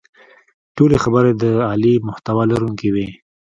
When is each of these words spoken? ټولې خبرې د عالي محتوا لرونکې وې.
ټولې 0.75 0.97
خبرې 1.03 1.31
د 1.41 1.43
عالي 1.67 1.93
محتوا 2.07 2.43
لرونکې 2.51 2.89
وې. 2.93 3.07